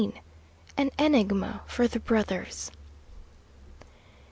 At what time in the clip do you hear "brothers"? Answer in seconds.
1.99-2.71